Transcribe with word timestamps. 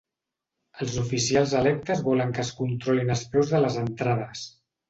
Els 0.85 0.95
oficials 1.01 1.53
electes 1.59 2.03
volen 2.09 2.33
que 2.39 2.43
es 2.47 2.51
controlin 2.63 3.15
els 3.17 3.25
preus 3.35 3.53
de 3.55 3.63
les 3.67 3.81
entrades. 3.87 4.47